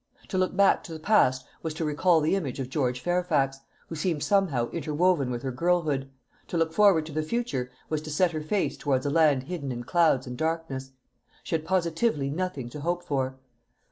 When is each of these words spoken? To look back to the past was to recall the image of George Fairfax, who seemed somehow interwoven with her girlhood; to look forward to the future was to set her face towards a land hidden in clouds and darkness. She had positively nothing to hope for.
To 0.29 0.37
look 0.39 0.55
back 0.55 0.83
to 0.85 0.93
the 0.93 0.99
past 0.99 1.45
was 1.61 1.75
to 1.75 1.85
recall 1.85 2.21
the 2.21 2.35
image 2.35 2.59
of 2.59 2.71
George 2.71 2.99
Fairfax, 3.01 3.59
who 3.87 3.93
seemed 3.93 4.23
somehow 4.23 4.71
interwoven 4.71 5.29
with 5.29 5.43
her 5.43 5.51
girlhood; 5.51 6.09
to 6.47 6.57
look 6.57 6.73
forward 6.73 7.05
to 7.05 7.11
the 7.11 7.21
future 7.21 7.69
was 7.87 8.01
to 8.01 8.09
set 8.09 8.31
her 8.31 8.41
face 8.41 8.77
towards 8.77 9.05
a 9.05 9.11
land 9.11 9.43
hidden 9.43 9.71
in 9.71 9.83
clouds 9.83 10.25
and 10.25 10.35
darkness. 10.39 10.93
She 11.43 11.53
had 11.53 11.65
positively 11.67 12.31
nothing 12.31 12.67
to 12.71 12.81
hope 12.81 13.03
for. 13.03 13.37